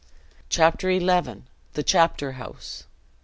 [0.49, 1.43] Chapter XI.
[1.73, 2.85] The Chapter House.